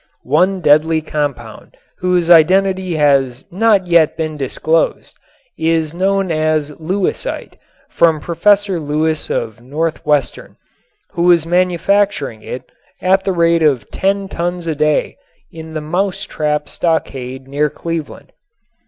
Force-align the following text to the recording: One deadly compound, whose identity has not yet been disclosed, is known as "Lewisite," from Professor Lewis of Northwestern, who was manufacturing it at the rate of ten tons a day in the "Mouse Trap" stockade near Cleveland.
One 0.33 0.61
deadly 0.61 1.01
compound, 1.03 1.77
whose 1.99 2.27
identity 2.27 2.95
has 2.95 3.45
not 3.51 3.85
yet 3.85 4.17
been 4.17 4.35
disclosed, 4.35 5.15
is 5.59 5.93
known 5.93 6.31
as 6.31 6.71
"Lewisite," 6.79 7.59
from 7.87 8.19
Professor 8.19 8.79
Lewis 8.79 9.29
of 9.29 9.61
Northwestern, 9.61 10.57
who 11.11 11.21
was 11.21 11.45
manufacturing 11.45 12.41
it 12.41 12.63
at 12.99 13.25
the 13.25 13.31
rate 13.31 13.61
of 13.61 13.91
ten 13.91 14.27
tons 14.27 14.65
a 14.65 14.73
day 14.73 15.17
in 15.51 15.75
the 15.75 15.81
"Mouse 15.81 16.23
Trap" 16.23 16.67
stockade 16.67 17.47
near 17.47 17.69
Cleveland. 17.69 18.31